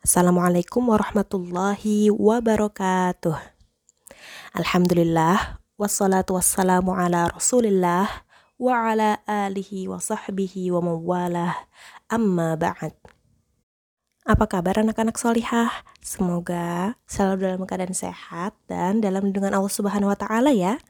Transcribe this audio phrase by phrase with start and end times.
[0.00, 3.36] Assalamualaikum warahmatullahi wabarakatuh.
[4.56, 8.08] Alhamdulillah, wassalatu wassalamu ala rasulillah
[8.56, 11.52] wa ala alihi wa sahbihi wa mawalah
[12.08, 12.96] amma ba'd.
[14.24, 15.68] Apa kabar anak-anak solihah?
[16.00, 20.80] Semoga selalu dalam keadaan sehat dan dalam lindungan Allah Subhanahu wa Ta'ala ya.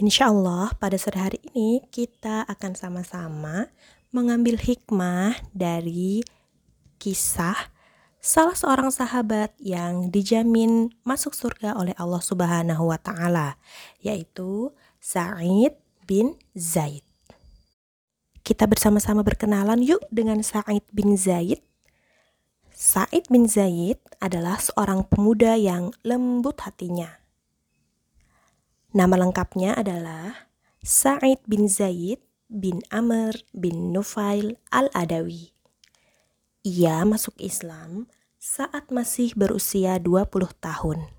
[0.00, 3.68] Insya Allah, pada sore hari ini kita akan sama-sama
[4.08, 6.24] mengambil hikmah dari
[6.96, 7.73] kisah
[8.24, 13.60] salah seorang sahabat yang dijamin masuk surga oleh Allah Subhanahu wa taala,
[14.00, 15.76] yaitu Sa'id
[16.08, 17.04] bin Zaid.
[18.40, 21.60] Kita bersama-sama berkenalan yuk dengan Sa'id bin Zaid.
[22.72, 27.20] Sa'id bin Zaid adalah seorang pemuda yang lembut hatinya.
[28.96, 30.48] Nama lengkapnya adalah
[30.80, 35.53] Sa'id bin Zaid bin Amr bin Nufail al-Adawi.
[36.64, 38.08] Ia masuk Islam
[38.40, 41.12] saat masih berusia 20 tahun.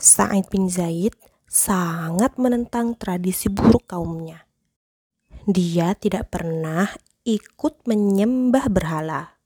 [0.00, 1.12] Sa'id bin Zaid
[1.44, 4.48] sangat menentang tradisi buruk kaumnya.
[5.44, 6.88] Dia tidak pernah
[7.28, 9.36] ikut menyembah berhala,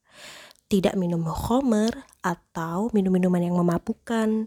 [0.71, 4.47] tidak minum homer atau minum-minuman yang memabukkan,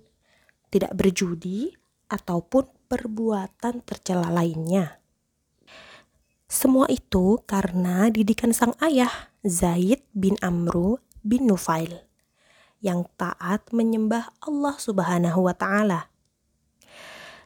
[0.72, 1.76] tidak berjudi
[2.08, 4.99] ataupun perbuatan tercela lainnya.
[6.50, 12.10] Semua itu karena didikan sang ayah Zaid bin Amru bin Nufail
[12.82, 16.10] yang taat menyembah Allah Subhanahu wa taala.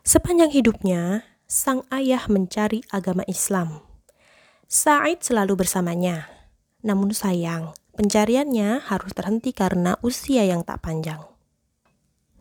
[0.08, 3.84] Sepanjang hidupnya, sang ayah mencari agama Islam.
[4.72, 6.32] Said selalu bersamanya.
[6.80, 11.20] Namun sayang, pencariannya harus terhenti karena usia yang tak panjang.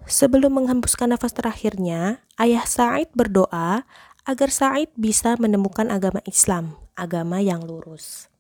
[0.07, 3.87] Sebelum menghembuskan nafas terakhirnya, ayah Said berdoa
[4.23, 8.31] agar Said bisa menemukan agama Islam, agama yang lurus.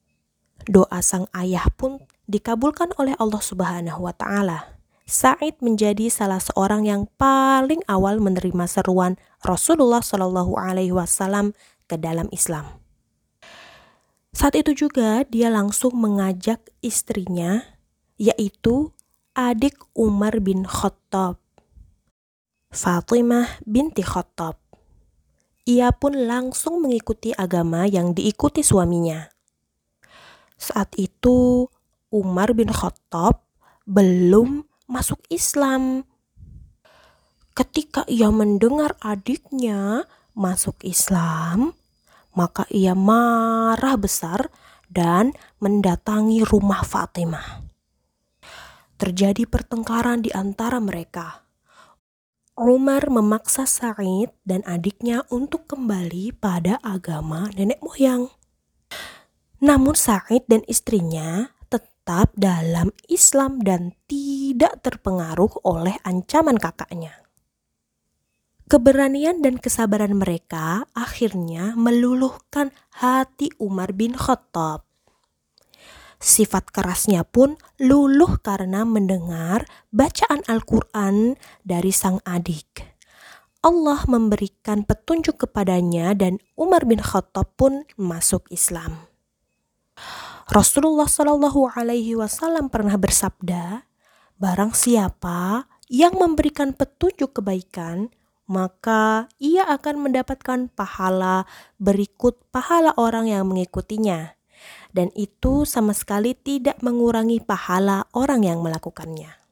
[0.70, 1.98] Doa sang ayah pun
[2.30, 4.78] dikabulkan oleh Allah Subhanahu wa taala.
[5.02, 11.50] Said menjadi salah seorang yang paling awal menerima seruan Rasulullah Shallallahu alaihi wasallam
[11.90, 12.78] ke dalam Islam.
[14.32, 17.66] Saat itu juga dia langsung mengajak istrinya
[18.16, 18.94] yaitu
[19.34, 21.42] adik Umar bin Khattab,
[22.70, 24.61] Fatimah binti Khattab.
[25.62, 29.30] Ia pun langsung mengikuti agama yang diikuti suaminya.
[30.58, 31.70] Saat itu
[32.10, 33.46] Umar bin Khattab
[33.86, 36.02] belum masuk Islam.
[37.54, 41.78] Ketika ia mendengar adiknya masuk Islam,
[42.34, 44.48] maka ia marah besar
[44.90, 47.62] dan mendatangi rumah Fatimah.
[48.98, 51.41] Terjadi pertengkaran di antara mereka.
[52.62, 58.30] Umar memaksa Sa'id dan adiknya untuk kembali pada agama nenek moyang.
[59.58, 67.26] Namun Said dan istrinya tetap dalam Islam dan tidak terpengaruh oleh ancaman kakaknya.
[68.70, 74.86] Keberanian dan kesabaran mereka akhirnya meluluhkan hati Umar bin Khattab.
[76.22, 81.34] Sifat kerasnya pun luluh karena mendengar bacaan Al-Quran
[81.66, 82.86] dari sang adik.
[83.58, 89.10] Allah memberikan petunjuk kepadanya dan Umar bin Khattab pun masuk Islam.
[90.46, 93.90] Rasulullah Shallallahu Alaihi Wasallam pernah bersabda,
[94.38, 98.14] "Barang siapa yang memberikan petunjuk kebaikan,
[98.46, 101.50] maka ia akan mendapatkan pahala
[101.82, 104.38] berikut pahala orang yang mengikutinya,
[104.92, 109.42] dan itu sama sekali tidak mengurangi pahala orang yang melakukannya."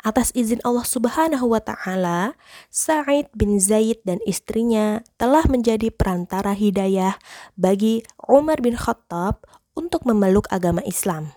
[0.00, 2.34] Atas izin Allah Subhanahu wa taala,
[2.72, 7.20] Sa'id bin Zaid dan istrinya telah menjadi perantara hidayah
[7.60, 9.44] bagi Umar bin Khattab
[9.76, 11.36] untuk memeluk agama Islam.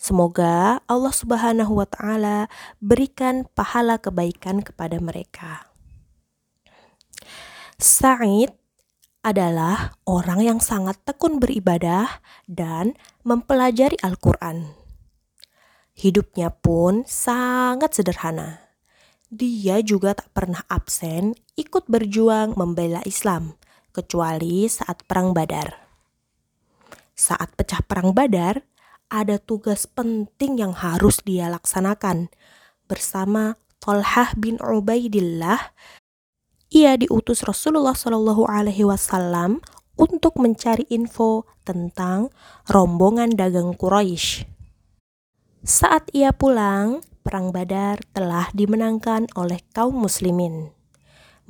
[0.00, 2.48] Semoga Allah Subhanahu wa taala
[2.80, 5.68] berikan pahala kebaikan kepada mereka.
[7.76, 8.59] Sa'id
[9.20, 14.72] adalah orang yang sangat tekun beribadah dan mempelajari Al-Qur'an.
[15.92, 18.64] Hidupnya pun sangat sederhana.
[19.28, 23.60] Dia juga tak pernah absen ikut berjuang membela Islam,
[23.92, 25.76] kecuali saat Perang Badar.
[27.12, 28.64] Saat pecah Perang Badar,
[29.12, 32.32] ada tugas penting yang harus dia laksanakan
[32.88, 35.76] bersama Tolhah bin Ubaidillah.
[36.70, 39.58] Ia diutus Rasulullah Shallallahu Alaihi Wasallam
[39.98, 42.30] untuk mencari info tentang
[42.70, 44.46] rombongan dagang Quraisy.
[45.66, 50.72] Saat ia pulang, Perang Badar telah dimenangkan oleh kaum muslimin.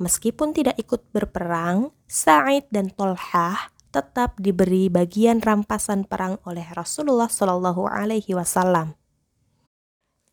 [0.01, 7.87] Meskipun tidak ikut berperang, Sa'id dan Tolhah tetap diberi bagian rampasan perang oleh Rasulullah Shallallahu
[7.87, 8.97] Alaihi Wasallam.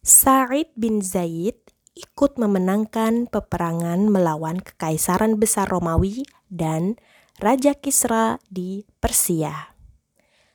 [0.01, 1.61] Sa'id bin Zaid
[1.99, 6.95] ikut memenangkan peperangan melawan Kekaisaran Besar Romawi dan
[7.43, 9.75] Raja Kisra di Persia.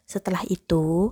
[0.08, 1.12] Setelah itu,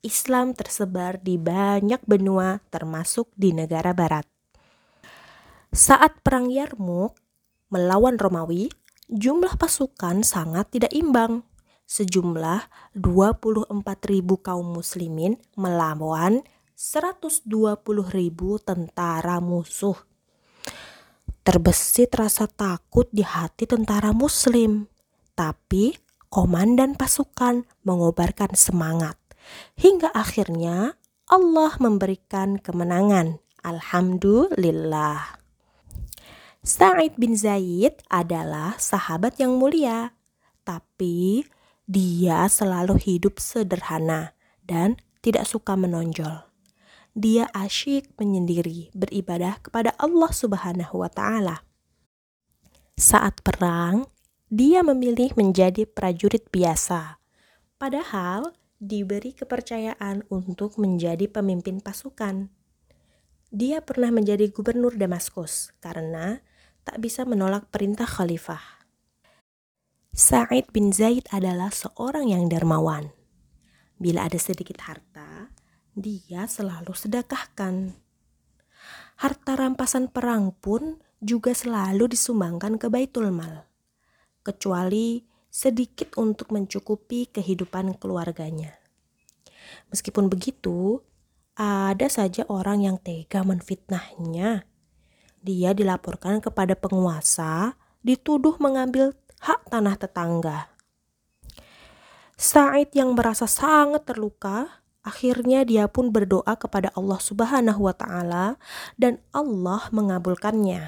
[0.00, 4.24] Islam tersebar di banyak benua termasuk di negara barat.
[5.76, 7.12] Saat Perang Yarmuk
[7.68, 8.72] melawan Romawi,
[9.12, 11.44] jumlah pasukan sangat tidak imbang.
[11.84, 13.76] Sejumlah 24.000
[14.40, 16.42] kaum muslimin melawan
[16.76, 17.48] 120
[18.12, 19.96] ribu tentara musuh.
[21.40, 24.84] Terbesit rasa takut di hati tentara muslim.
[25.32, 25.96] Tapi
[26.28, 29.16] komandan pasukan mengobarkan semangat.
[29.80, 31.00] Hingga akhirnya
[31.32, 33.40] Allah memberikan kemenangan.
[33.64, 35.40] Alhamdulillah.
[36.60, 40.12] Sa'id bin Zaid adalah sahabat yang mulia.
[40.60, 41.40] Tapi
[41.88, 46.44] dia selalu hidup sederhana dan tidak suka menonjol
[47.16, 51.64] dia asyik menyendiri beribadah kepada Allah Subhanahu wa taala.
[52.92, 54.04] Saat perang,
[54.52, 57.16] dia memilih menjadi prajurit biasa.
[57.80, 62.52] Padahal diberi kepercayaan untuk menjadi pemimpin pasukan.
[63.48, 66.44] Dia pernah menjadi gubernur Damaskus karena
[66.84, 68.60] tak bisa menolak perintah khalifah.
[70.16, 73.12] Sa'id bin Zaid adalah seorang yang dermawan.
[74.00, 75.35] Bila ada sedikit harta,
[75.96, 77.96] dia selalu sedekahkan.
[79.16, 83.64] Harta rampasan perang pun juga selalu disumbangkan ke Baitul Mal,
[84.44, 88.76] kecuali sedikit untuk mencukupi kehidupan keluarganya.
[89.88, 91.00] Meskipun begitu,
[91.56, 94.68] ada saja orang yang tega menfitnahnya.
[95.40, 100.68] Dia dilaporkan kepada penguasa, dituduh mengambil hak tanah tetangga.
[102.36, 108.58] Said yang merasa sangat terluka Akhirnya dia pun berdoa kepada Allah Subhanahu wa taala
[108.98, 110.82] dan Allah mengabulkannya.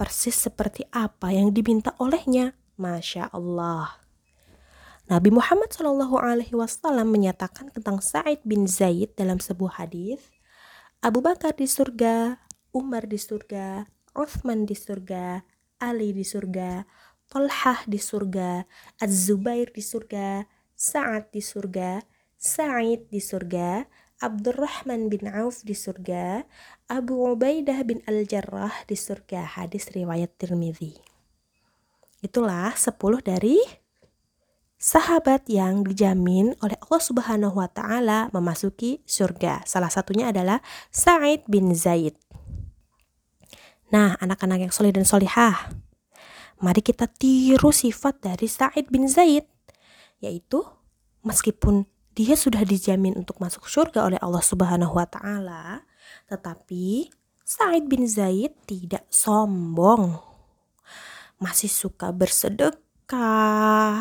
[0.00, 2.56] Persis seperti apa yang diminta olehnya.
[2.80, 4.00] Masya Allah.
[5.04, 10.32] Nabi Muhammad Shallallahu Alaihi Wasallam menyatakan tentang Said bin Zaid dalam sebuah hadis,
[11.04, 12.40] Abu Bakar di surga,
[12.72, 13.84] Umar di surga,
[14.16, 15.44] Uthman di surga,
[15.76, 16.88] Ali di surga,
[17.28, 18.64] Talhah di surga,
[18.96, 22.00] Az-Zubair di surga, Sa'ad di surga,
[22.44, 23.88] Sa'id di surga,
[24.20, 26.44] Abdurrahman bin Auf di surga,
[26.92, 29.56] Abu Ubaidah bin Al-Jarrah di surga.
[29.56, 30.92] Hadis riwayat Tirmidzi.
[32.20, 33.56] Itulah 10 dari
[34.76, 39.64] sahabat yang dijamin oleh Allah Subhanahu wa taala memasuki surga.
[39.64, 40.60] Salah satunya adalah
[40.92, 42.12] Sa'id bin Zaid.
[43.88, 45.72] Nah, anak-anak yang soleh dan solihah,
[46.60, 49.48] mari kita tiru sifat dari Sa'id bin Zaid,
[50.20, 50.60] yaitu
[51.24, 55.82] meskipun dia sudah dijamin untuk masuk surga oleh Allah Subhanahu wa taala,
[56.30, 57.10] tetapi
[57.44, 60.22] Said bin Zaid tidak sombong.
[61.42, 64.00] Masih suka bersedekah,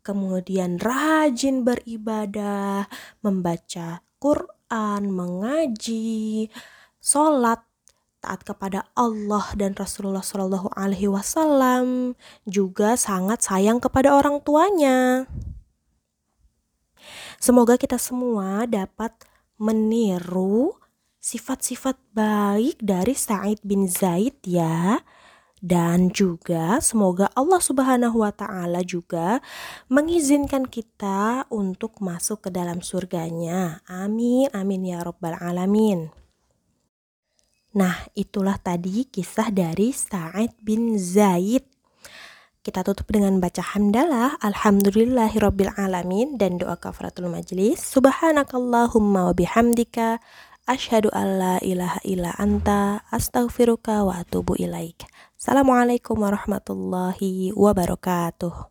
[0.00, 2.88] kemudian rajin beribadah,
[3.20, 6.48] membaca Quran, mengaji,
[6.98, 7.60] sholat,
[8.20, 12.16] taat kepada Allah dan Rasulullah Shallallahu Alaihi Wasallam,
[12.48, 15.28] juga sangat sayang kepada orang tuanya.
[17.40, 19.16] Semoga kita semua dapat
[19.56, 20.76] meniru
[21.24, 25.00] sifat-sifat baik dari Said bin Zaid ya.
[25.60, 29.40] Dan juga semoga Allah Subhanahu wa taala juga
[29.88, 33.80] mengizinkan kita untuk masuk ke dalam surganya.
[33.88, 36.12] Amin amin ya rabbal alamin.
[37.70, 41.69] Nah, itulah tadi kisah dari Sa'id bin Zaid.
[42.60, 47.80] Kita tutup dengan baca hamdalah alhamdulillahirabbil alamin dan doa kafaratul majlis.
[47.80, 50.20] Subhanakallahumma wa bihamdika
[50.68, 55.08] asyhadu alla ilaha illa anta astaghfiruka wa atubu ilaik.
[55.40, 58.69] Assalamualaikum warahmatullahi wabarakatuh.